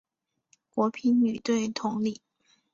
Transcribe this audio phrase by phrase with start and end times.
[0.73, 2.19] 国乒女队同理。